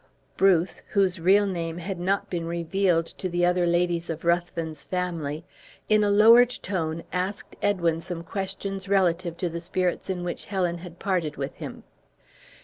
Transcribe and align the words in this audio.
Bruce, 0.35 0.81
whose 0.93 1.19
real 1.19 1.45
name 1.45 1.77
had 1.77 1.99
not 1.99 2.27
been 2.27 2.47
revealed 2.47 3.05
to 3.05 3.29
the 3.29 3.45
other 3.45 3.67
ladies 3.67 4.09
of 4.09 4.25
Ruthven's 4.25 4.83
family, 4.83 5.45
in 5.89 6.03
a 6.03 6.09
lowered 6.09 6.49
tone, 6.63 7.03
asked 7.13 7.55
Edwin 7.61 8.01
some 8.01 8.23
questions 8.23 8.89
relative 8.89 9.37
to 9.37 9.47
the 9.47 9.61
spirits 9.61 10.09
in 10.09 10.23
which 10.23 10.45
Helen 10.45 10.79
had 10.79 10.97
parted 10.97 11.37
with 11.37 11.53
him. 11.57 11.83